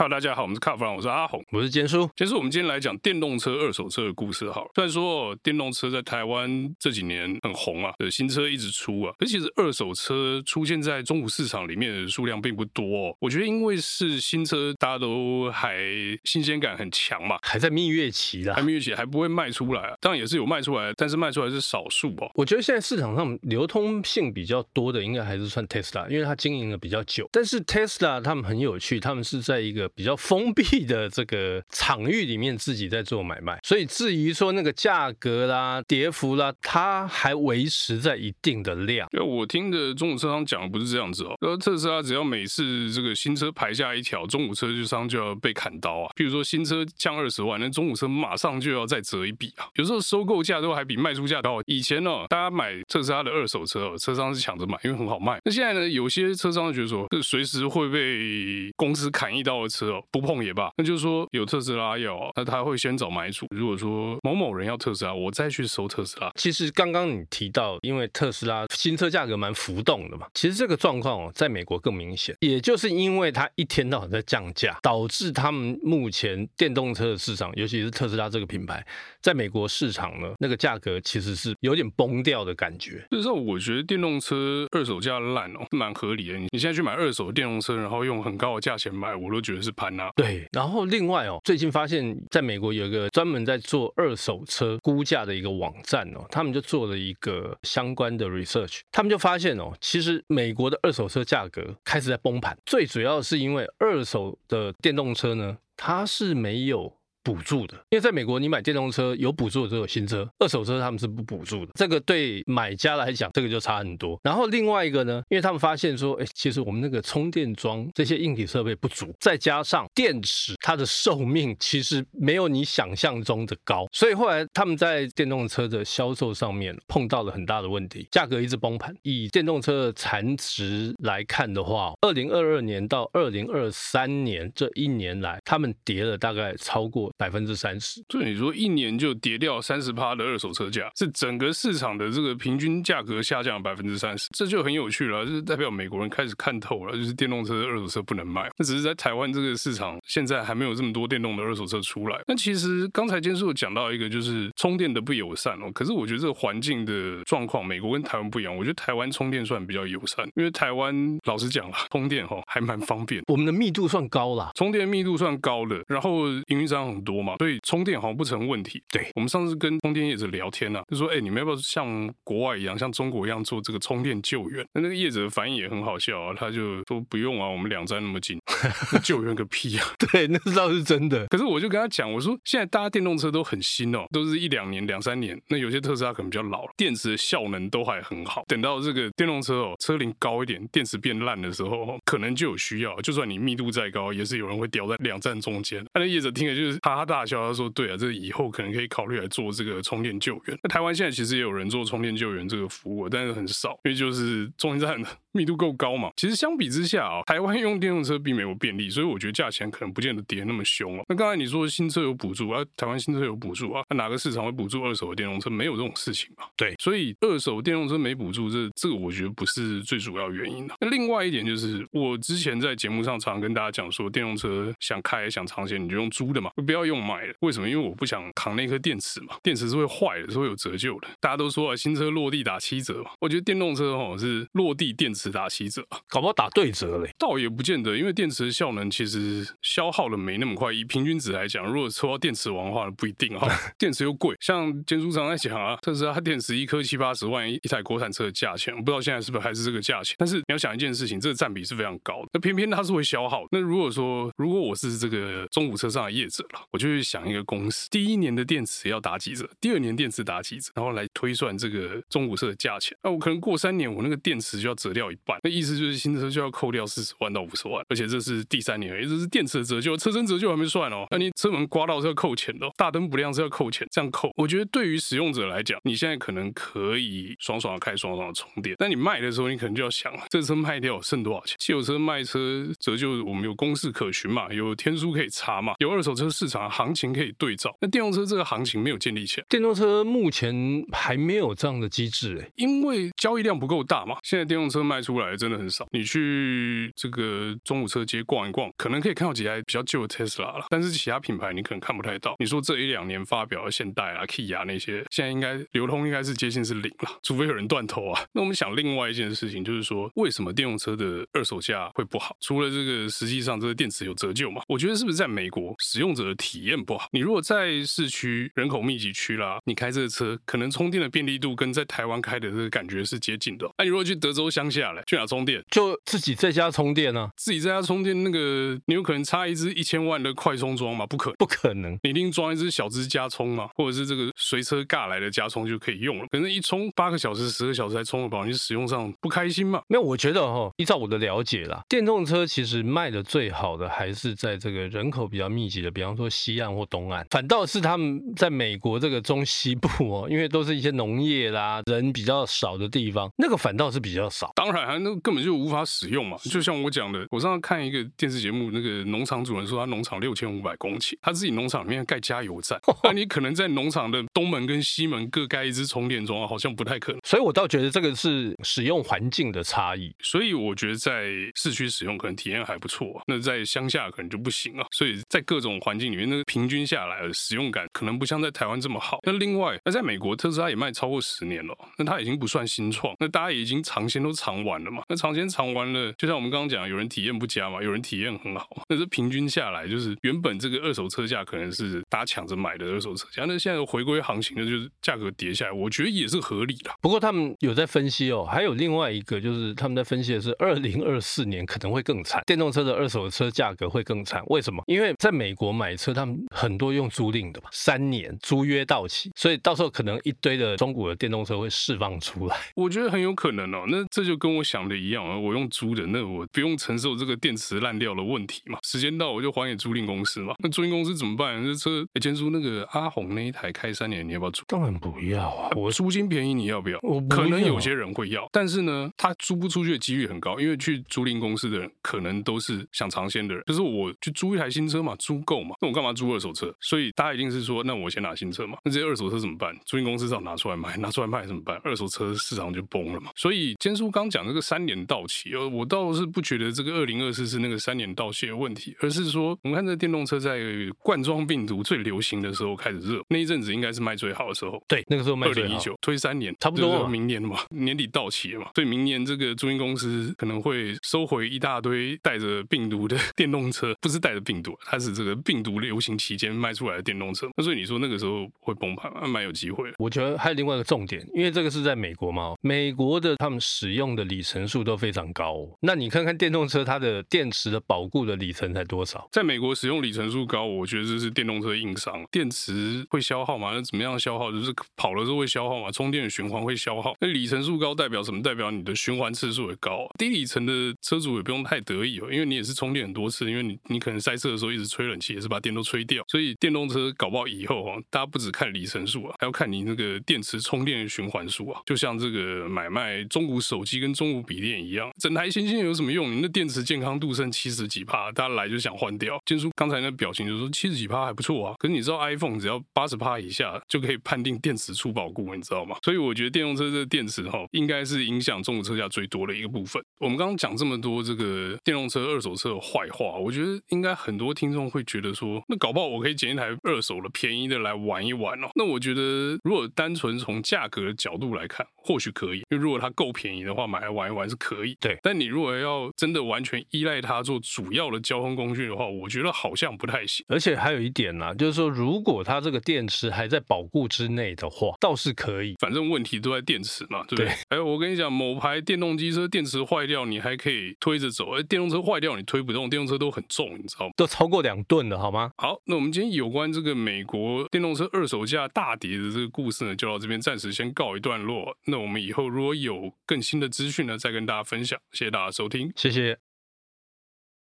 [0.00, 2.08] Hello，大家好，我们是卡弗朗，我是阿红，我是坚叔。
[2.16, 4.50] 坚叔，我们今天来讲电动车二手车的故事。
[4.50, 13.16] 好了，虽然说电动车在台湾这几年很红啊，新车一直出啊，而其实二手车出现在中古市场里面的数量并不多哦。
[13.20, 15.76] 我觉得因为是新车，大家都还
[16.24, 19.94] 新鲜感很强嘛，还在蜜月期啦，还蜜月期还不会卖出来啊。
[20.00, 22.30] 当然也是有卖出来，但是卖出来是少数哦。
[22.36, 27.28] 我觉得现在市场上流通性比较多的，应该还是算 Tesla，因为它经营的比较久。
[27.30, 39.08] 但是 Tesla 他们很有趣，他们是在一个比较封闭的这个场域里面自己在做买卖，所以至于说那个价格啦、跌幅啦，它还维持在一定的量。
[39.12, 46.10] 因为我听的中古车商讲的不是这样子哦，说特斯拉只要每次这个新车排下一条，中古车就商就要被砍刀啊。
[46.14, 49.66] 比如说新车降二十万，那中古车马上就要再折一笔啊。
[49.74, 51.60] 有时候收购价都还比卖出价高。
[51.66, 55.40] 以前呢、哦，大家买特斯拉的二手车哦，车商是抢着买，因为很好卖。
[55.44, 60.70] 那现在呢，有些车商就觉得说，这随时会被公司砍一刀的车哦，不碰也罢。
[60.76, 63.46] 那就是说，有特斯拉要，那他会先找买主。
[63.50, 66.30] 如果说某某人要特斯拉，我再去收特斯拉。
[66.36, 72.36] 其实刚刚你提到，因为特斯拉新车价格蛮浮动的嘛，其实这个状况哦，在美国更明显。
[72.40, 78.84] 也就是因为它一天到晚在降价，导致他们目前电动车的市场，尤其是特斯拉这个品牌，
[79.20, 83.04] 在美国市场呢，那个价格其实是有点崩掉的感觉。
[83.10, 86.38] 所以说，我觉得电动车二手价烂哦，蛮合理的。
[86.38, 90.10] 你现在去买二手电动车，然后用很高的价钱买，我都觉得是盘啊。
[90.16, 106.99] 对，然后另外哦，最近发现在美国有一个专门在做二手车估价的一个网站哦，他们就做了一个相关的 research，他们就发现哦，其实美国的二手车价格开始在崩盘，最主要是因为二手的电动车呢，它是没有。
[107.22, 111.72] 补助的，因为在美国，你买电动车有补助的只有新车，二手车他们是不补助的。
[111.74, 114.18] 这个对买家来讲，这个就差很多。
[114.22, 128.94] 然后另外一个呢，因为他们发现说，哎，其实我们那个充电桩这些硬体设备不足，再加上电池它的寿命其实没有你想象中的高，所以后来他们在电动车的销售上面碰到了很大的问题，价格一直崩盘。
[129.02, 137.09] 以电动车的残值来看的话，二零二二年到二零二三年这一年来，他们跌了大概超过。
[137.16, 148.50] 百分之三十，所以你说一年就跌掉三十趴的二手车价，是整个市场的这个平均价格下降百分之三十，这就很有趣了，就是代表美国人开始看透了，就是电动车的二手车不能卖。
[148.56, 152.20] 那只是在台湾这个市场，现在还没有这么多电动的二手车出来。
[152.26, 155.70] 那其实刚才坚叔有讲到一个，就是充电的不友善哦。
[155.72, 158.56] 可是我觉得这个环境的状况，美国跟台湾不一样。
[158.56, 168.82] 我觉得台湾充电算比较友善，因为台湾老实讲了，充电哈还蛮方便，我们的密度算高啦，充电密度算高的，然后营运商很多嘛，所以充电好像不成问题。
[168.92, 178.38] 对，我们上次跟充电业者聊天啊，就说：“哎，你们要不要像国外一样，像中国一样做这个充电救援？”那那个业者的反应也很好笑啊，他就说：“不用啊，我们两站那么近，
[179.02, 181.26] 救援个屁啊！”对，那倒是真的。
[181.28, 185.40] 可是我就跟他讲，我说：“现在大家电动车都很新哦，都是一两年、两三年。
[185.48, 188.44] 那有些特斯拉可能比较老了，电池的效能都还很好。
[188.46, 192.94] 等到这个电动车哦，车龄高一点，电池变烂的时候，可能就有需要。
[193.00, 197.70] 就算你密度再高，也是有人会掉在两站中间。”那业者听了就是哈哈大笑，他说。
[197.72, 200.58] 对啊，这以后可能可以考虑来做这个充电救援。
[200.62, 205.02] 那台湾现在其实也有人做充电救援这个服务，但是很少，因为就是充电站
[205.32, 206.10] 密度够高嘛。
[206.16, 211.04] 其实相比之下啊，台湾用电动车并没有便利，所以我觉得价钱可能不见得跌那么凶哦。
[211.08, 215.50] 那刚才你说新车有补助啊，台湾新车有补助啊，那哪个市场会补助二手的电动车？
[215.50, 216.44] 没有这种事情嘛。
[216.56, 220.74] 对，所以二手电动车没补助，这这个我觉得不是最主要原因的。
[220.80, 227.34] 那另外一点就是，我之前在节目上常常跟大家讲说，电动车想开想尝鲜，你就用租的嘛，不要用买的。
[227.40, 227.68] 为什么？
[227.68, 231.08] 因为我不想扛那颗电池嘛，电池是会坏的，是会有折旧的。
[231.20, 237.10] 大家都说啊，新车落地打七折嘛，我觉得电动车哦是落地电池打七折，搞不好打对折嘞。
[237.18, 240.72] 倒也不见得，因为电池的效能其实消耗的没那么快。
[240.72, 243.48] 以平均值来讲，如果抽到电池王的话，不一定哈。
[243.76, 250.14] 电池又贵，像坚叔常在讲啊，特斯拉它电池一颗七八十万，一台国产车的价钱，我不知道现在是不是还是这个价钱。
[250.16, 252.28] 但是你要想一件事情，这个占比是非常高的。
[252.34, 253.42] 那偏偏它是会消耗。
[253.50, 262.96] 那如果说，如果我是这个中古车上的业者了，我就去想一个公式：第一年的电池要打几折，第二年电池打几折，然后来推算这个中古车的价钱。
[263.02, 271.06] 那我可能过三年，我那个电池就要折掉一半，那意思就是新车就要扣掉四十万到五十万，而且这是第三年，而已，这是电池的折旧，车身折旧还没算哦。
[271.10, 274.30] 那你车门刮到是要扣钱的，大灯不亮是要扣钱，这样扣。
[274.36, 281.56] 我觉得对于使用者来讲，你现在可能可以爽爽的开，爽爽的充电，但你卖的时候，你可能就要想了，这车卖掉剩多少钱？
[281.58, 287.74] 汽油车卖车折旧，我们有公式可循嘛，有天书可以查嘛，有二手车市场行情可以对照。
[287.80, 290.54] 那电动车这个行情没有建立起来，电动车目前
[290.92, 294.16] 还没有这样的机制诶，因为交易量不够大嘛。
[294.22, 295.86] 现在电动车卖出来真的很少。
[295.90, 302.36] 你去这个中午车街逛一逛，可能可以看到几台比较旧的 Tesla 了，但是其他品牌你可能看不太到。
[302.38, 308.22] 你说这一两年发表的现代啊、Kia 那些，现在应该流通应该是接近是零了，除非有人断头啊。
[308.32, 312.36] 那我们想另外一件事情，就是说为什么电动车的二手价会不好？
[312.40, 314.62] 除了这个实际上这个电池有折旧嘛？
[314.68, 317.08] 我觉得是不是在美国使用者的体验不好？
[317.12, 323.68] 你如果在市区人口密集区啦，你开这个车，可能充电的便利度跟在台湾开的这个感觉是接近的。
[323.78, 325.62] 那你如果去德州乡下来，去哪充电？
[325.70, 327.30] 就自己在家充电呢、啊？
[327.36, 331.06] 自己在家充电，那个你有可能插一支一千万的快充桩吗？
[331.06, 331.98] 不可，不可能。
[332.02, 336.26] 你一定装一支小支加充嘛，或者是这个随车尬来的加充就可以用了。
[336.30, 339.82] 可是一充八个小时、十个小时才充得饱，你使用上不开心嘛？
[339.88, 354.52] 没有，我觉得哈，依照我的了解啦，电动车其实卖的最好的还是在这个人口比较密集的，比方说西岸或东岸，反倒是他们在美国这个中西部哦，因为都是一些农业啦，人比较少的地方，那个反倒是比较少。
[354.54, 356.36] 当然啊，那个根本就无法使用嘛。
[356.44, 367.20] 就像我讲的，我上次看一个电视节目，那个农场主人说他农场六千五百公顷，他自己农场里面盖加油站， 那你可能在农场的东门跟西门各盖一支充电桩，好像不太可能。
[367.24, 370.14] 所以我倒觉得这个是使用环境的差异。
[370.22, 374.86] 所以我觉得在市区使用可能体验还不错啊，那在乡下可能就不行啊。
[374.90, 379.20] 所以在各种环境里面，那个平均下来的使用感可能不像在台湾这么好。
[379.24, 385.02] 那另外，那在美国特斯拉也卖超过十年了，那它已经不算新创，那大家也已经尝鲜都尝完了嘛。
[385.08, 388.68] 那尝鲜尝完了，就像我们刚刚讲，有人体验不佳嘛，有人体验很好。
[388.88, 396.90] 那这平均下来，就是原本这个二手车价可能是大家抢着买的二手车价，那现在回归行情的就是价格跌下来，我觉得也是合理的。
[397.00, 404.42] 不过他们有在分析哦，还有另外一个就是他们在分析的是二零二四年可能会更惨，电动车的二手车价格会更惨。
[404.46, 404.82] 为什么？
[404.86, 412.56] 因为在美国买车，他们很多用租赁的嘛，三年租约到期，所以到时候可能一堆的中古的电动车会释放出来。
[412.74, 413.84] 我觉得很有可能哦。
[413.88, 418.78] 那这就跟我想的一样啊，我用租的，那我不用承受这个电池烂掉的问题嘛。
[418.82, 420.54] 时间到我就还给租赁公司嘛。
[420.58, 421.62] 那租赁公司怎么办？
[421.64, 424.62] 这车哎，坚叔那个阿红那一台开三年，你要不要租？
[424.68, 426.98] 当然不要啊，我租金便宜，你要不要？
[427.02, 427.40] 我不。
[427.40, 436.72] 可能有些人会要，但是呢，他租不出去的几率很高，因为去租赁公司的人可能都是想尝鲜的人，就是我去租一台新车嘛，租够嘛，那我干嘛租二手车？
[436.80, 438.76] 所以大家一定是说，那我先拿新车嘛。
[438.84, 439.74] 那这些二手车怎么办？
[439.86, 441.80] 租赁公司只好拿出来卖，拿出来卖怎么办？
[441.82, 443.30] 二手车市场就崩了嘛。
[443.36, 450.58] 所以坚叔刚讲这个三年到期，呃，我倒是不觉得这个二零二四是那个三年到期的问题，而是说我们看这电动车在
[450.98, 454.82] 冠状病毒最流行的时候开始热，那一阵子应该是卖最好的时候。
[454.88, 455.68] 对，那个时候卖最好。
[455.68, 467.48] 二零一九推三年，差不多明年嘛，年底到期了嘛，所以明年这个租赁公司可能会收回一大堆带着病毒的电动车，不是带着病毒，它是这个病毒流行期间卖出来的电动车。
[467.56, 469.28] 那所以你说那个时候会崩盘吗？
[469.28, 469.92] 蛮有机会。
[469.98, 475.68] 我觉得还有另外一个重点，因为这个是在美国嘛，美国的他们使用的里程数都非常高。
[475.80, 479.28] 那你看看电动车，它的电池的保固的里程才多少？
[479.30, 482.24] 在美国使用里程数高，我觉得这是电动车硬伤。
[482.30, 483.72] 电池会消耗吗？
[483.74, 484.50] 那怎么样消耗？
[484.50, 485.90] 就是跑了之后会消耗嘛？
[485.90, 487.14] 充电循环会消耗。
[487.20, 488.40] 那里程数高代表什么？
[488.40, 490.06] 代表你的循环次数也高。
[490.18, 490.72] 低里程的
[491.02, 496.24] 车主也不用太得意哦，因为你也是充电很多次，因为你你可能塞车的时候一直吹冷气，也是把电都吹掉。
[496.28, 501.80] 所以电动车搞不好以后啊，大家不只看里程数啊，还要看你那个电池充电循环数啊。
[501.84, 506.30] 就像这个买卖中古手机跟中古笔电一样，整台新鲜有什么用？
[506.30, 509.40] 你那电池健康度剩七十几趴，大家来就想换掉。
[509.46, 515.96] 坚叔刚才那表情就说七十几趴还不错啊，可是你知道 iPhone 只要八十趴以下就可以判定电池出保固，你知道吗？
[516.02, 520.02] 所以我觉得电动车这个电池哈，应该是影响中古车价最多的一个部分。
[520.18, 528.68] 我们刚刚讲这么多这个电动车二手车的坏话，我觉得应该很多听众会觉得说，那搞不好我可以捡一台二手的便宜的来玩一玩哦。
[528.74, 534.96] 那我觉得如果单纯从价格角度来看，或许可以，因为如果它够便宜的话，买玩一玩是可以。
[535.00, 540.44] 对，但你如果要真的完全依赖它做主要的交通工具的话，我觉得好像不太行。
[540.48, 545.74] 而且还有一点呢、啊，就是说如果它这个电池还在保固之内的话，倒是可以。
[545.78, 547.48] 反正问题都在电池嘛，对不对？
[547.70, 552.90] 还有、哎、我跟你讲，某牌电动机车电池坏掉，你还可以推着走；而电动车坏掉，你推不动。
[552.90, 554.12] 电动车都很重，你知道吗？
[554.16, 555.52] 都超过两吨了，好吗？
[555.58, 561.76] 好，那我们今天有关这个美国电动车二手价大跌的这个故事呢，就到这边暂时先告一段落。
[561.86, 564.98] 那我们以后如果有更新的资再跟大家分享。
[565.12, 566.49] 谢谢大家收听，谢谢。